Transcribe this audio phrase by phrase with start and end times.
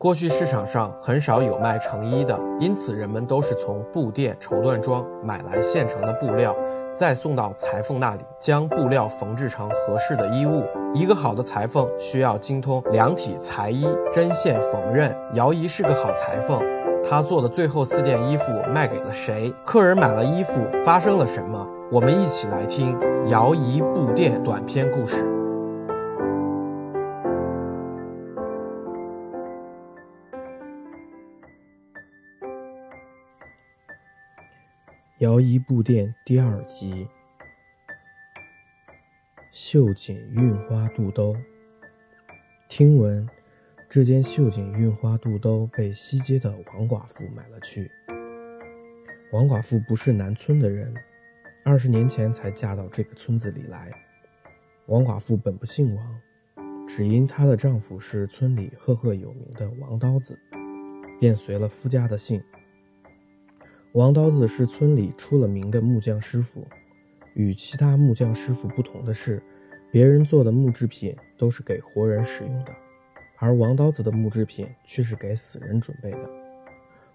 [0.00, 6.56] 过去市场上很少有卖成衣的，因此人们都是从布店、绸缎庄买来现成的布料，
[6.94, 10.64] 再送到裁缝那里，将布料缝制成合适的衣物。
[10.94, 15.14] 一个好的裁缝需要精通量体裁衣、针线缝纫。
[15.34, 16.62] 姚姨是个好裁缝，
[17.06, 19.52] 她做的最后四件衣服卖给了谁？
[19.66, 21.68] 客人买了衣服，发生了什么？
[21.92, 25.39] 我们一起来听姚姨布店短篇故事。
[35.20, 37.06] 姚姨布店第二集：
[39.52, 41.36] 绣锦运花肚兜。
[42.70, 43.28] 听闻
[43.86, 47.90] 这件绣锦运花肚兜被西街的王寡妇买了去。
[49.30, 50.94] 王寡妇不是南村的人，
[51.66, 53.92] 二十年前才嫁到这个村子里来。
[54.86, 56.20] 王寡妇本不姓王，
[56.88, 60.38] 只因她的丈夫是村里赫赫有名的王刀子，
[61.20, 62.42] 便随了夫家的姓。
[63.92, 66.64] 王刀子是村里出了名的木匠师傅，
[67.34, 69.42] 与其他木匠师傅不同的是，
[69.90, 72.72] 别人做的木制品都是给活人使用的，
[73.38, 76.30] 而王刀子的木制品却是给死人准备的。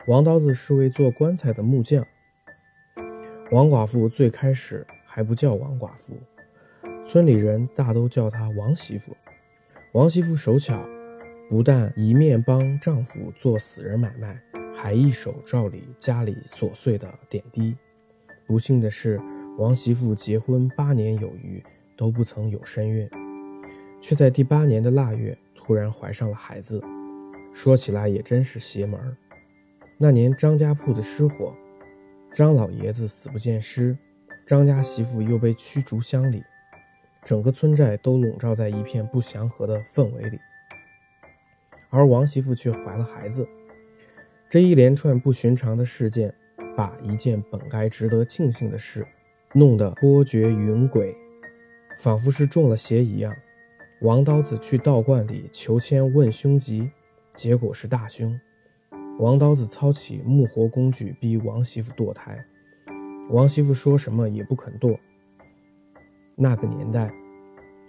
[0.08, 2.06] 王刀子是位做棺材的木匠。
[3.52, 6.14] 王寡妇最开始还不叫王寡妇，
[7.06, 9.16] 村里人大都叫她王媳妇。
[9.94, 10.86] 王媳妇手巧，
[11.50, 14.38] 不但一面帮丈夫做死人买卖。
[14.76, 17.76] 还一手照理家里琐碎的点滴。
[18.46, 19.20] 不幸的是，
[19.58, 21.64] 王媳妇结婚八年有余，
[21.98, 23.10] 都不曾有身孕，
[24.02, 26.84] 却在第八年的腊月突然怀上了孩子。
[27.54, 29.16] 说起来也真是邪门儿。
[29.98, 31.56] 那年张家铺子失火，
[32.34, 33.98] 张老爷子死不见尸，
[34.46, 36.44] 张家媳妇又被驱逐乡里，
[37.24, 40.38] 整个村寨都笼罩在一片不祥和的氛围里。
[41.90, 43.48] 而王媳妇却怀了孩子。
[44.48, 46.34] 这一连串不寻常的事件，
[46.78, 49.06] 把一件本该值得庆幸的事，
[49.54, 51.14] 弄得波谲云诡，
[51.98, 53.34] 仿佛是中了邪一样。
[54.02, 56.90] 王刀子去道观里求签问凶吉，
[57.34, 58.40] 结果是大凶。
[59.20, 62.38] 王刀子操起木活工具逼王媳妇堕胎，
[63.32, 64.98] 王媳妇说什么也不肯堕。
[66.36, 67.12] 那个年代，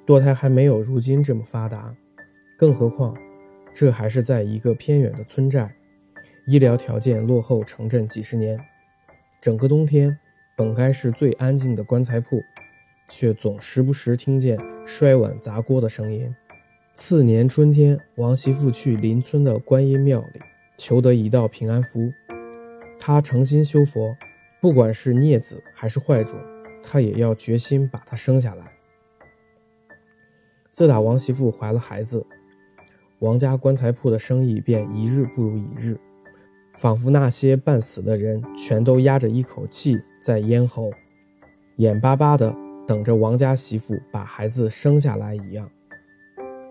[0.07, 1.95] 堕胎还没有如今这么发达，
[2.57, 3.15] 更何况
[3.75, 5.71] 这还是在一个偏远的村寨。
[6.47, 8.57] 医疗条件落后城镇几十年，
[9.41, 10.17] 整个冬天
[10.57, 12.41] 本该是最安静的棺材铺，
[13.09, 16.33] 却总时不时听见摔碗砸锅的声音。
[16.95, 20.41] 次年春天，王媳妇去邻村的观音庙里
[20.79, 22.13] 求得一道平安符，
[22.97, 24.17] 她诚心修佛，
[24.61, 26.39] 不管是孽子还是坏种，
[26.81, 28.71] 她也要决心把他生下来。
[30.71, 32.25] 自打王媳妇怀了孩子，
[33.19, 35.99] 王家棺材铺的生意便一日不如一日。
[36.79, 40.91] 仿佛那些半死的人全都压着一口气在咽喉，
[41.77, 42.55] 眼巴巴的
[42.87, 45.71] 等着王家媳妇把孩子生下来一样。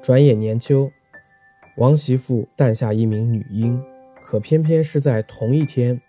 [0.03, 0.91] 转眼年秋，
[1.77, 3.81] 王媳妇诞下一名女婴，
[4.23, 5.99] 可偏偏是在同一天，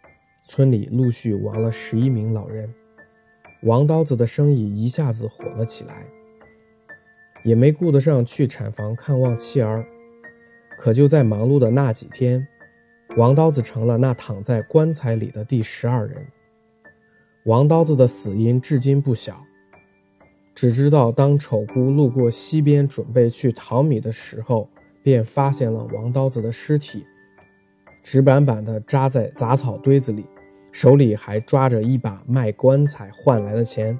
[0.44, 2.72] 村里陆续亡了十一名老人。
[3.62, 6.04] 王刀子的生意一下子火了起来，
[7.42, 9.86] 也没顾得上去产房看望妻儿。
[10.78, 12.46] 可就在忙碌的那几天。
[13.16, 16.26] 王刀子成了那躺在棺材里的第十二人。
[17.46, 19.42] 王刀子的死因至今不晓，
[20.54, 24.68] 只知道当丑姑路过溪边准备去淘米的时候，
[25.02, 27.06] 便发现了王刀子的尸体，
[28.02, 30.26] 直板板地扎在杂草堆子里，
[30.70, 33.98] 手里还抓着一把卖棺材换来的钱。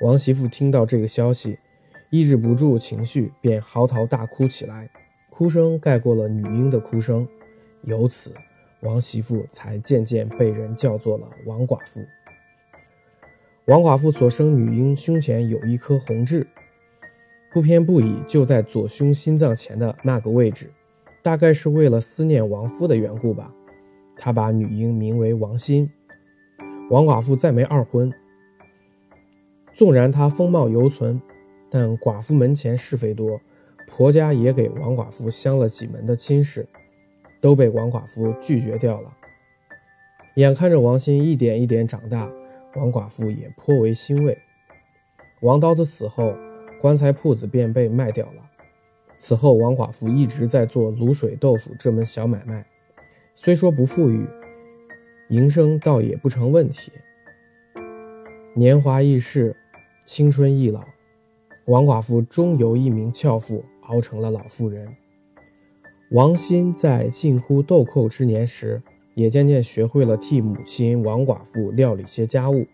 [0.00, 1.58] 王媳妇听到这个消息，
[2.10, 4.88] 抑制不住情绪，便嚎啕大哭起来，
[5.28, 7.28] 哭声盖过了女婴的哭声。
[7.84, 8.32] 由此，
[8.80, 12.00] 王媳妇才渐渐被人叫做了王寡妇。
[13.66, 16.46] 王寡妇所生女婴胸前有一颗红痣，
[17.52, 20.70] 不偏不倚，就在左胸心脏前的那个位置，
[21.22, 23.52] 大概是为了思念亡夫的缘故吧。
[24.16, 25.90] 她把女婴名为王心。
[26.90, 28.12] 王寡妇再没二婚。
[29.74, 31.20] 纵然她风貌犹存，
[31.70, 33.40] 但寡妇门前是非多，
[33.86, 36.68] 婆家也给王寡妇相了几门的亲事。
[37.42, 39.12] 都被王寡妇拒绝掉了。
[40.36, 42.30] 眼看着王鑫一点一点长大，
[42.76, 44.38] 王寡妇也颇为欣慰。
[45.42, 46.34] 王刀子死后，
[46.80, 48.48] 棺材铺子便被卖掉了。
[49.18, 52.64] 此后，王寡妇一直在做卤水豆腐这门小买卖，
[53.34, 54.26] 虽说不富裕，
[55.28, 56.90] 营生倒也不成问题。
[58.54, 59.54] 年华易逝，
[60.04, 60.84] 青春易老，
[61.66, 64.96] 王寡妇终由一名俏妇熬成了老妇人。
[66.12, 68.82] 王欣在近乎豆蔻之年时，
[69.14, 72.66] 也渐渐学会了替母亲王寡妇料理些家务，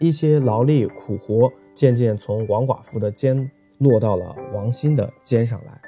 [0.00, 3.48] 一些劳力苦活渐渐从王寡妇的肩
[3.78, 5.80] 落到了王欣的肩上来。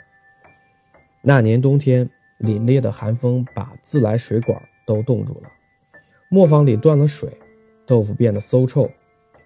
[1.25, 5.50] 那年冬天，凛冽的寒风把自来水管都冻住了，
[6.31, 7.29] 磨坊里断了水，
[7.85, 8.88] 豆腐变得馊臭，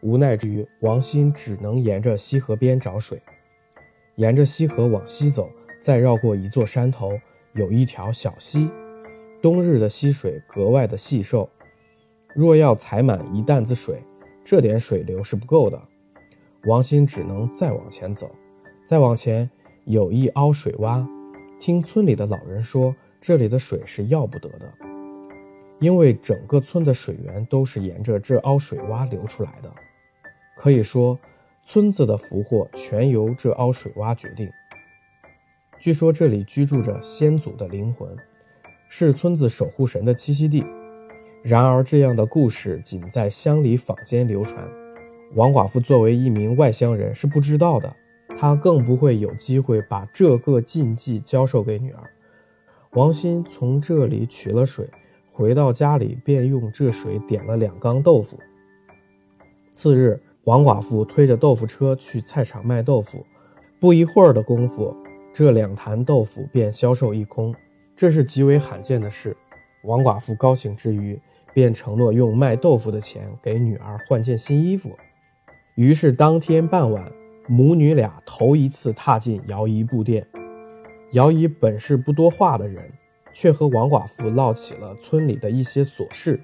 [0.03, 3.23] 无奈之余，王欣只能沿着西河边找水，
[4.17, 5.51] 沿着西河往西走。
[5.87, 7.17] 再绕过一座山头，
[7.53, 8.69] 有一条小溪。
[9.41, 11.49] 冬日的溪水格外的细瘦，
[12.35, 14.03] 若要采满一担子水，
[14.43, 15.81] 这点水流是不够的。
[16.65, 18.29] 王鑫只能再往前走。
[18.85, 19.49] 再往前
[19.85, 21.06] 有一凹水洼，
[21.61, 24.69] 听村里的老人说，这里的水是要不得的，
[25.79, 29.73] 因为整个村的水源都是沿着这凹水洼流出来的。
[30.56, 31.17] 可以说，
[31.62, 34.50] 村子的福祸全由这凹水洼决定。
[35.87, 38.09] 据说这里居住着先祖的灵魂，
[38.88, 40.65] 是村子守护神的栖息地。
[41.44, 44.69] 然而，这样的故事仅在乡里坊间流传，
[45.37, 47.94] 王寡妇作为一名外乡人是不知道的，
[48.37, 52.03] 她更不会有机会把这个禁忌教授给女儿。
[52.94, 54.91] 王鑫从这里取了水，
[55.31, 58.37] 回到家里便用这水点了两缸豆腐。
[59.73, 63.25] 次日，王寡妇推着豆腐车去菜场卖豆腐，
[63.79, 64.93] 不一会儿的功夫。
[65.38, 67.55] 这两坛豆腐便销售一空，
[67.94, 69.37] 这是极为罕见的事。
[69.85, 71.21] 王寡妇高兴之余，
[71.53, 74.97] 便承诺用卖豆腐的钱给女儿换件新衣服。
[75.75, 77.12] 于是当天傍晚，
[77.47, 80.27] 母女俩头一次踏进姚姨布店。
[81.12, 82.91] 姚姨本是不多话的人，
[83.35, 86.41] 却和王寡妇唠起了村里的一些琐事：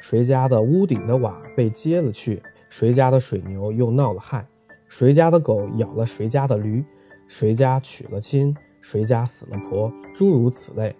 [0.00, 4.44] 谁家的屋顶的瓦被揭了去，谁家的水牛又闹了害，
[4.88, 6.84] 谁家的狗咬了谁家的驴。
[7.28, 10.94] 谁家娶了亲，谁家死了婆，诸如此类。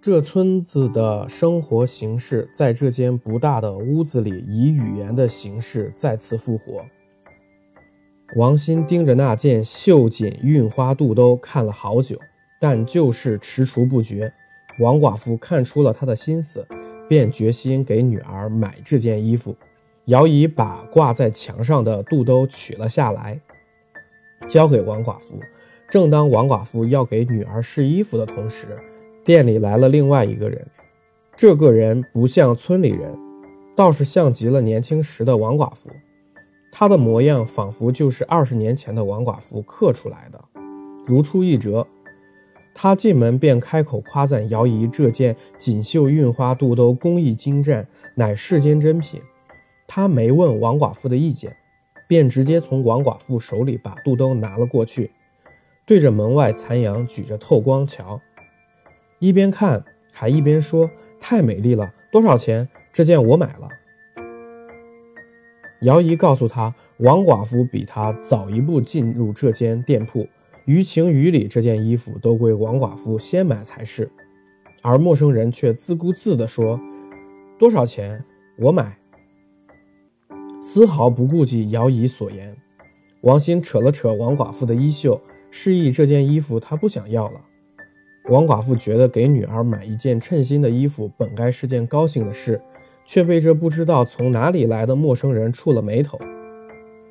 [0.00, 6.84] 这村子的生活形式，在这间不大的屋子里，以语言的形式再次复活。
[8.36, 12.18] 王鑫盯着那件绣锦运花肚兜看了好久，
[12.60, 14.30] 但就是踟蹰不决。
[14.80, 16.66] 王寡妇看出了他的心思，
[17.08, 19.56] 便决心给女儿买这件衣服。
[20.06, 23.40] 姚姨把挂在墙上的肚兜取了下来。
[24.48, 25.38] 交给王寡妇。
[25.90, 28.66] 正当王寡妇要给女儿试衣服的同时，
[29.24, 30.66] 店里来了另外一个人。
[31.36, 33.16] 这个人不像村里人，
[33.76, 35.90] 倒是像极了年轻时的王寡妇。
[36.72, 40.44] 他的模样仿佛就是二十年前的王寡妇刻出来的，
[41.06, 41.86] 如出一辙。
[42.74, 47.86] 他进门便开口夸赞姚姨这件锦绣印花肚兜工艺精湛，
[48.16, 49.20] 乃世间珍品。
[49.86, 51.56] 他没问王寡妇的意见。
[52.06, 55.10] 便直接从王寡妇手里把肚兜拿了过去，
[55.86, 58.20] 对着门外残阳举着透光瞧，
[59.18, 62.68] 一边看还一边说：“太美丽了，多少钱？
[62.92, 63.68] 这件我买了。”
[65.82, 70.26] 姚姨告诉他，王寡妇比他早一步进入这间店铺，
[70.66, 74.10] 于情于理，这件衣服都归王寡妇先买才是，
[74.82, 76.80] 而陌生人却自顾自地说
[77.58, 78.24] ：“多少钱？
[78.58, 78.96] 我买。”
[80.66, 82.56] 丝毫不顾及姚姨所言，
[83.20, 85.20] 王鑫扯了扯王寡妇的衣袖，
[85.50, 87.40] 示意这件衣服他不想要了。
[88.30, 92.58] 王寡妇觉得给女儿买一件称心的衣服本该是件高兴的事，
[93.04, 96.18] 却被这不知道从哪里来的陌生人触了眉头。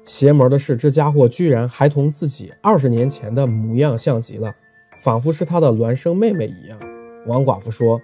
[0.04, 4.52] 邪门的是，这家伙居然还同自己二十年前的模样像极了，
[4.98, 6.80] 仿佛是他的孪生妹妹一样。
[7.28, 8.02] 王寡妇说：“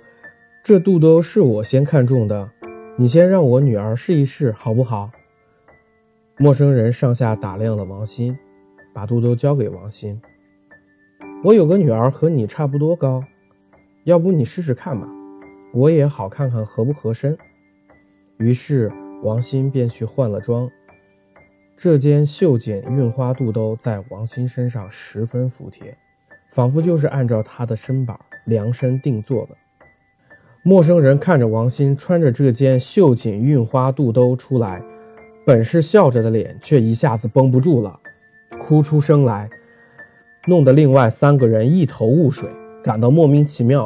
[0.63, 2.51] 这肚兜是我先看中的，
[2.99, 5.09] 你先让我女儿试一试，好不好？”
[6.41, 8.33] 陌生人上下打量了王鑫，
[8.93, 10.17] 把肚兜交给王鑫。
[11.43, 13.21] 我有个女儿和你差不多高，
[14.05, 15.05] 要不你试试看吧，
[15.73, 17.37] 我也好看看合不合身。
[18.37, 18.89] 于是
[19.21, 20.69] 王鑫便去换了装。
[21.75, 25.97] 这件绣锦运花肚兜在王鑫身上十分服帖，
[26.51, 29.57] 仿佛就是按照他的身板量身定做的。
[30.63, 34.81] 陌生人看着王鑫穿着这件绣锦运花肚兜出来。
[35.49, 37.99] 本是笑着的脸，却一下子绷不住了，
[38.59, 39.49] 哭出声来，
[40.47, 42.47] 弄得另外三个人一头雾水，
[42.83, 43.83] 感到莫名其妙。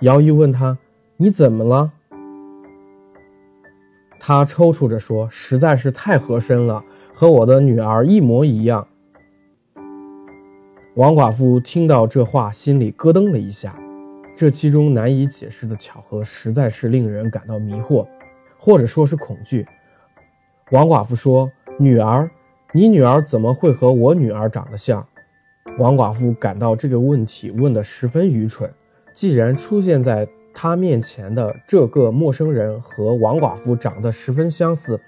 [0.00, 0.76] 姚姨问他
[1.16, 1.90] ：“你怎么了？”
[4.20, 8.86] 他抽搐着说：“实在是太合身了，和我的女儿一模一样。”
[10.96, 13.74] 王寡妇听到这话，心里咯噔了一下，
[14.36, 18.06] 这其中难以解释的巧合，实在是令人感到迷惑，
[18.58, 19.66] 或者说是恐惧。
[20.70, 21.50] 王寡妇说
[21.80, 22.30] ：“女儿，
[22.72, 25.04] 你女儿怎么会和我女儿长得像？
[25.78, 28.72] 王寡妇感到这个问题问得十分愚蠢。
[29.12, 35.00] 既然出现在她面前的这个陌生人和王寡妇长得十分相似，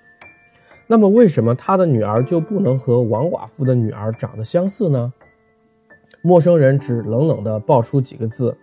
[0.89, 5.13] 那么为什么她的女儿就不能和王寡妇的女儿长得相似呢？
[6.23, 8.57] 陌生人只冷冷地爆出几个字：“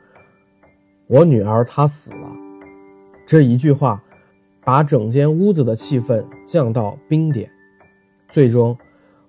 [1.07, 2.29] 我女儿她死了。”
[3.25, 4.03] 这一句话
[4.69, 7.49] 把整间屋子的气氛降到冰点。
[8.29, 8.77] 最终，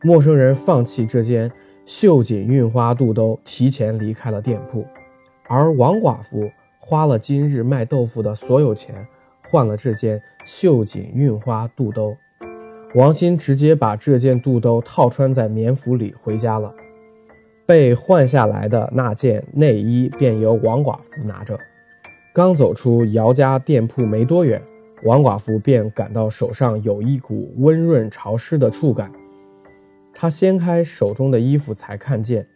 [0.02, 1.50] 陌生人放弃这件
[1.86, 4.84] 绣锦印花肚兜，提前离开了店铺。
[5.48, 8.94] 而王寡妇花了今日卖豆腐的所有钱，
[9.48, 12.14] 换了这件绣锦印花肚兜。
[12.94, 16.70] 王鑫直接把这件肚兜套穿在棉服里回家了。
[17.64, 21.58] 被换下来的那件内衣便由王寡妇拿着。
[22.34, 24.60] 刚走出姚家店铺没多远，
[25.02, 29.10] 王寡妇便感到手上有一股温润潮湿的触感。
[30.12, 32.46] 她掀开手中的衣服，才看见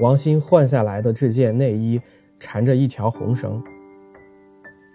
[0.00, 2.00] 王鑫换下来的这件内衣。
[2.40, 3.60] 缠着一条红绳，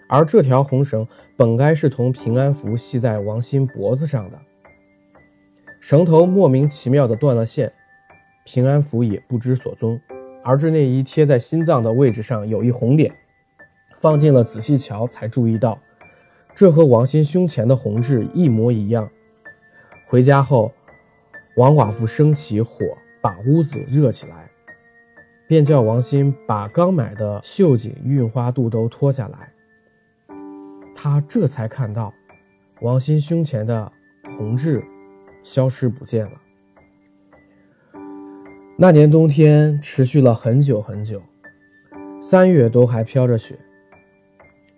[0.08, 4.40] 而这条红绳本该是同平安符系在王鑫脖子上的，
[5.82, 7.70] 绳头莫名其妙的断了线，
[8.46, 10.00] 平安符也不知所踪。
[10.42, 13.14] 而这内衣贴在心脏的位置上有一红点，
[13.98, 15.78] 放进了仔细瞧才注意到，
[16.55, 19.10] 这和王鑫胸前的红痣一模一样。
[20.05, 20.72] 回家后，
[21.55, 22.86] 王寡妇生起火，
[23.22, 24.50] 把屋子热起来。
[25.48, 29.53] 便叫王鑫把刚买的绣锦运花肚兜脱下来。
[30.95, 32.13] 他这才看到，
[32.81, 33.91] 王鑫胸前的
[34.38, 34.83] 红痣
[35.43, 36.31] 消失不见了。
[38.77, 41.22] 那年冬天持续了很久很久，
[42.22, 43.57] 三月都还飘着雪。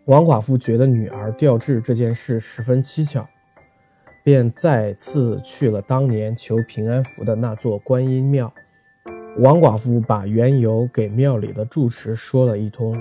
[0.06, 3.26] 王寡妇觉得女儿掉痣这件事十分蹊跷，
[4.24, 8.54] 便再次去了当年求平安符的那座观音庙。
[9.40, 12.96] 王寡妇把缘由给庙里的住持说了一通，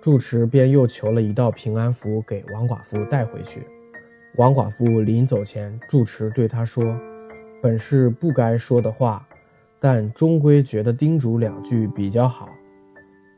[0.00, 3.66] 住持便又求了一道平安符给王寡妇带回去。
[4.36, 6.96] 王寡妇临走前，住持对她说
[7.60, 9.26] ：“本是不该说的话，
[9.80, 12.48] 但终归觉得叮嘱两句比较好。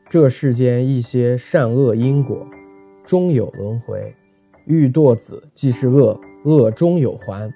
[0.07, 2.47] 这世间一些善恶因果，
[3.05, 4.13] 终有轮回。
[4.65, 7.49] 欲堕子，即是恶，恶终有还；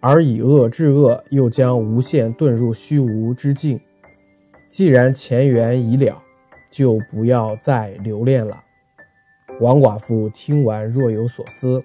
[0.00, 3.80] 而以恶治恶，又将无限遁入虚无之境。”
[4.70, 6.22] 既然前缘已了，
[6.70, 8.62] 就不要再留恋了。
[9.60, 11.82] 王寡妇听完若有所思。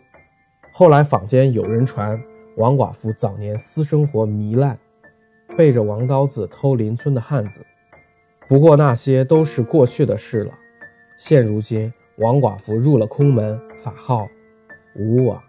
[0.71, 2.17] 后来坊间有人传，
[2.55, 4.77] 王寡妇早年私生活糜烂，
[5.57, 7.65] 背着王刀子偷邻村的汉子。
[8.47, 10.53] 不过那些都是过去的事了。
[11.17, 14.27] 现如今，王寡妇入了空门，法号
[14.95, 15.39] 无我。